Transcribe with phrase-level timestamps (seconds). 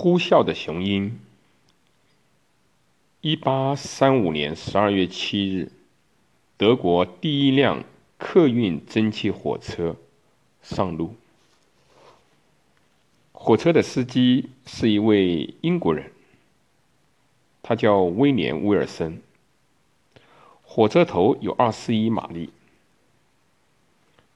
[0.00, 1.18] 呼啸的雄鹰。
[3.20, 5.72] 一八三五年十二月七日，
[6.56, 7.82] 德国第一辆
[8.16, 9.96] 客运蒸汽火车
[10.62, 11.16] 上路。
[13.32, 16.12] 火车的司机是一位英国人，
[17.60, 19.20] 他叫威廉·威尔森。
[20.62, 22.50] 火车头有二十一马力。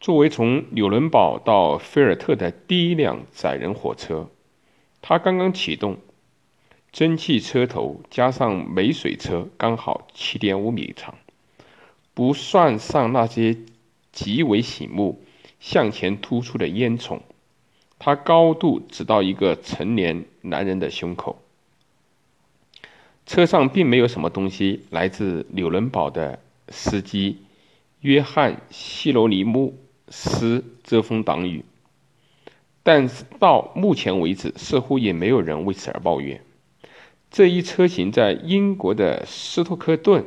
[0.00, 4.28] 作为从纽伦堡到菲尔特的第一辆载人火车，
[5.02, 5.98] 它刚刚启动，
[6.92, 11.18] 蒸汽车头加上煤水车刚好七点五米长，
[12.14, 13.58] 不算上那些
[14.12, 15.22] 极为醒目、
[15.60, 17.20] 向前突出的烟囱，
[17.98, 21.42] 它高度只到一个成年男人的胸口。
[23.26, 26.38] 车上并没有什么东西来自纽伦堡的
[26.68, 27.42] 司机
[28.00, 29.76] 约翰·希罗尼姆。
[30.14, 31.64] 斯遮风挡雨，
[32.82, 36.42] 但是到目前为止，似乎也没有人为此而抱怨。
[37.30, 40.24] 这一车型在英国的斯托克顿、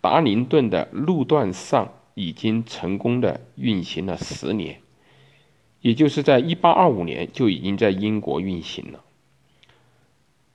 [0.00, 4.80] 达林顿的路段上已经成功的运行了十年，
[5.80, 9.04] 也就是在1825年就已经在英国运行了。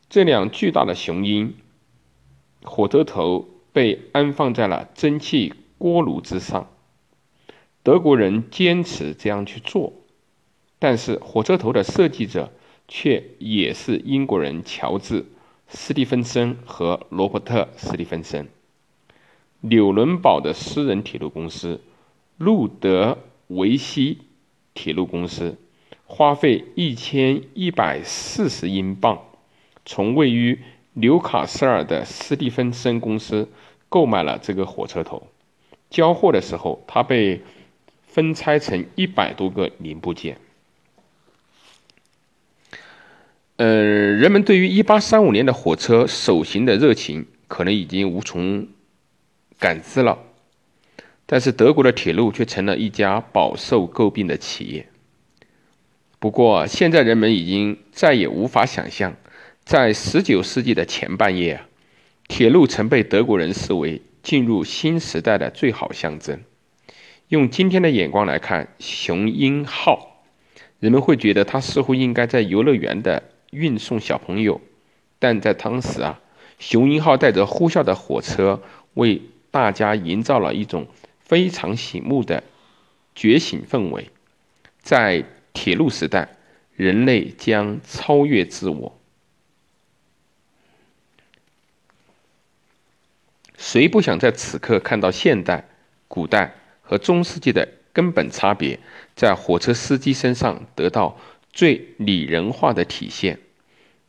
[0.09, 1.55] 这辆巨大的雄鹰
[2.63, 6.69] 火车头被安放在了蒸汽锅炉之上。
[7.81, 9.93] 德国人坚持这样去做，
[10.83, 12.51] 但是火车头的设计者
[12.89, 15.21] 却也是英国人乔治·
[15.69, 18.49] 斯蒂芬森和罗伯特·斯蒂芬森。
[19.61, 21.79] 纽伦堡的私人铁路公司
[22.35, 23.17] 路德
[23.47, 24.17] 维希
[24.73, 25.55] 铁路公司
[26.03, 29.21] 花费一千一百四十英镑，
[29.85, 30.59] 从位于
[30.91, 33.47] 纽卡斯尔的斯蒂芬森公司
[33.87, 35.27] 购买了这个火车头。
[35.89, 37.41] 交货的时候，它被。
[38.05, 40.37] 分拆成一百多个零部件。
[43.57, 48.67] 呃，人们对于一八三五年的火车首行的热情可能已经无从
[49.59, 50.17] 感知了，
[51.27, 54.87] 但是德国的铁路却成了一家饱受诟病的企业。
[56.17, 59.15] 不过，现在人们已经再也无法想象，
[59.63, 61.61] 在十九世纪的前半叶，
[62.27, 66.41] 铁路曾被德国人视为进入新时代的最好象征。
[67.27, 70.23] 用今天的眼光来看，雄鹰号，
[70.79, 73.21] 人们会觉得它似乎应该在游乐园的
[73.53, 74.59] 运送小朋友，
[75.19, 76.19] 但在当时啊，
[76.59, 78.61] 雄鹰号带着呼啸的火车，
[78.95, 79.21] 为
[79.51, 80.87] 大家营造了一种
[81.19, 82.43] 非常醒目的
[83.15, 84.09] 觉醒氛围。
[84.81, 86.35] 在铁路时代，
[86.75, 88.99] 人类将超越自我。
[93.57, 95.69] 谁不想在此刻看到现代、
[96.07, 96.55] 古代？
[96.85, 98.77] 和中世纪的根本差别，
[99.15, 101.17] 在火车司机身上得到
[101.53, 103.39] 最拟人化的体现。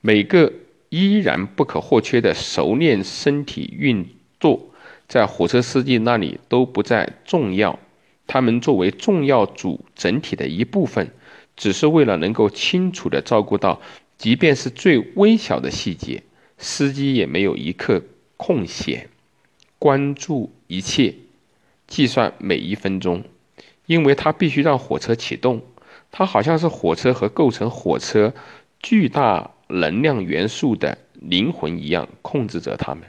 [0.07, 0.53] 每个
[0.91, 4.07] 依然不可或缺的熟练身体运
[4.39, 4.69] 作，
[5.09, 7.79] 在火车司机那里都不再重要。
[8.27, 11.11] 他们作为重要组整体的一部分，
[11.57, 13.81] 只是为了能够清楚地照顾到，
[14.19, 16.23] 即便是最微小的细节，
[16.59, 18.03] 司机也没有一刻
[18.37, 19.09] 空闲，
[19.79, 21.15] 关注一切。
[21.87, 23.25] 计算每一分钟，
[23.87, 25.63] 因为它必须让火车启动。
[26.13, 28.35] 它好像是火车和构成火车
[28.79, 33.05] 巨大能量元素的灵魂一样，控制着他们。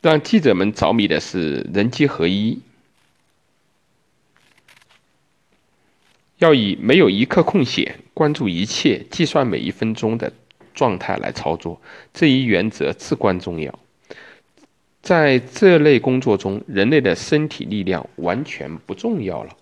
[0.00, 2.60] 让记者们着迷的是人机合一，
[6.38, 10.32] 要以没有一刻空闲、关注一切、计算每一分钟的
[10.74, 11.80] 状态来操作。
[12.12, 13.78] 这一原则至关重要。
[15.00, 19.56] 在这类工作中，人类的身体力量完全不重要了，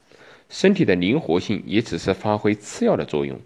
[0.49, 3.39] 身体的灵活性也只是发挥次要的作用。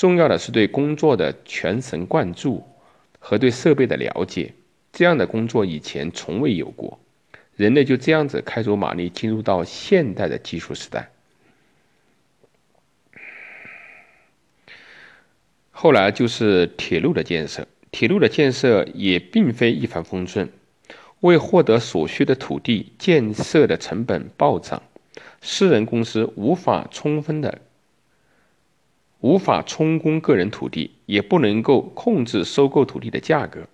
[0.00, 2.66] 重要的是对工作的全神贯注
[3.18, 4.54] 和对设备的了解。
[4.90, 6.98] 这样的工作以前从未有过，
[7.54, 11.10] 人类就这样子开足马力进入到现代的技术时代。
[15.70, 20.50] 后来就是铁路的建设，铁路的建设也并非一帆风顺。
[21.20, 24.82] 为获得所需的土地，建设的成本暴涨，
[25.42, 27.60] 私人公司无法充分的、
[29.20, 33.68] 无法充公个人土地，也不能够控制收购土地的价格。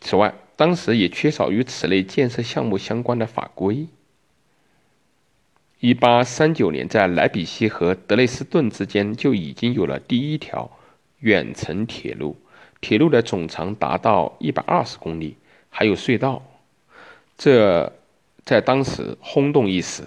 [0.00, 3.86] 此外，当时也缺少与此类建设项目相关的法规。
[5.80, 10.70] 一八三九年，在莱比锡和德累斯顿之间就已经有了第一条
[11.20, 12.36] 远程铁路。
[12.80, 15.36] 铁路的总长达到一百二十公里，
[15.68, 16.42] 还有隧道，
[17.36, 17.92] 这
[18.44, 20.04] 在当时轰动一时。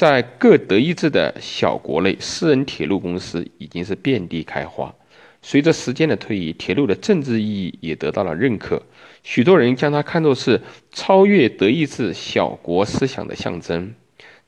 [0.00, 4.94] 在各德意志的小国内，私人铁路公司已经是遍地开花。
[5.42, 8.82] 随着时间的推移，铁路的政治意义也得到了认可，
[9.22, 10.58] 许多人将它看作是
[10.90, 13.94] 超越德意志小国思想的象征。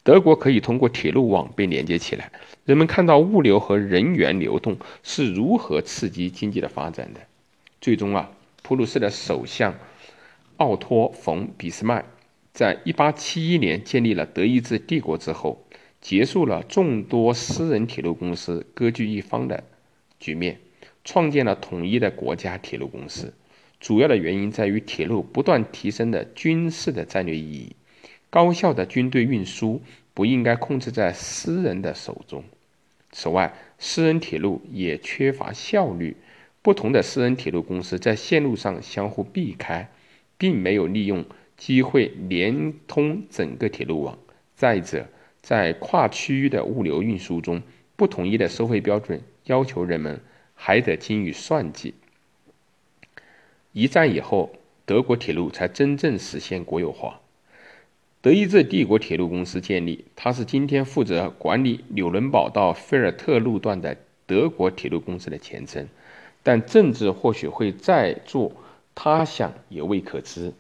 [0.03, 2.33] 德国可以通过铁路网被连接起来，
[2.65, 7.21] 人们看到物流和人员流动是如何刺激经济的发展的。
[7.79, 8.31] 最终啊，
[8.63, 9.75] 普鲁士的首相
[10.57, 12.03] 奥托·冯·俾斯麦
[12.53, 15.67] 在1871年建立了德意志帝国之后，
[16.01, 19.65] 结束了众多私人铁路公司割据一方的
[20.21, 20.61] 局面，
[21.05, 23.33] 创建了统一的国家铁路公司。
[23.81, 27.75] 主要的原因在于铁路不断提升的军事的战略意义。
[28.31, 29.83] 高效的军队运输
[30.15, 32.45] 不应该控制在私人的手中。
[33.11, 36.17] 此外，私人铁路也缺乏效率，
[36.63, 39.91] 不同的私人铁路公司在线路上相互避开，
[40.39, 41.25] 并没有利用
[41.65, 44.19] 机会连通整个铁路网。
[44.57, 45.07] 再者，
[45.43, 47.63] 在跨区域的物流运输中，
[47.95, 50.21] 不统一的收费标准要求人们
[50.57, 51.95] 还得精于算计。
[53.71, 57.21] 一战以后，德国铁路才真正实现国有化。
[58.21, 65.89] 德意志帝国铁路公司建立，它是今天负责管理纽伦堡到菲尔特路段的德国铁路公司的前身，
[66.43, 68.51] 但政治或许会再做
[68.97, 70.53] 他想也未可知。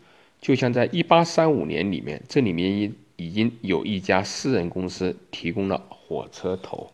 [0.43, 6.91] 就像在1835年里面，这里面已已经有一家私人公司提供了火车头。